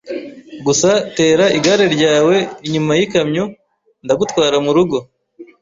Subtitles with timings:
[0.65, 3.43] Gusa tera igare ryawe inyuma yikamyo
[4.03, 4.97] ndagutwara murugo.